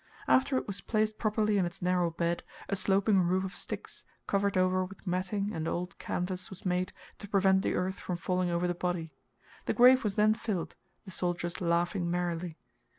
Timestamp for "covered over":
4.25-4.83